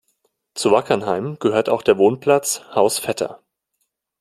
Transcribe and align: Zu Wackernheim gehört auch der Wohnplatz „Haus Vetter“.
Zu 0.55 0.71
Wackernheim 0.71 1.37
gehört 1.39 1.69
auch 1.69 1.83
der 1.83 1.99
Wohnplatz 1.99 2.63
„Haus 2.73 2.97
Vetter“. 2.97 3.43